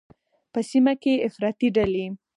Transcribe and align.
په 0.51 0.59
سیمه 0.69 0.93
کې 1.01 1.23
افراطي 1.27 1.67
ډلې 1.77 2.05